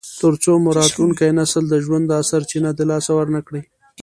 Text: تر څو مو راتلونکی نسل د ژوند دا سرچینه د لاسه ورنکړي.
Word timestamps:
تر 0.19 0.33
څو 0.43 0.51
مو 0.63 0.69
راتلونکی 0.79 1.29
نسل 1.39 1.63
د 1.69 1.75
ژوند 1.85 2.05
دا 2.11 2.19
سرچینه 2.29 2.69
د 2.75 2.79
لاسه 2.91 3.11
ورنکړي. 3.15 3.61